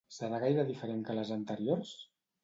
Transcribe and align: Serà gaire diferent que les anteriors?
Serà 0.13 0.37
gaire 0.43 0.63
diferent 0.69 1.03
que 1.09 1.15
les 1.19 1.33
anteriors? 1.35 1.91